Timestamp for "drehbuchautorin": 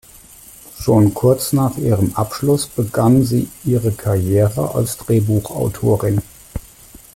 4.97-6.23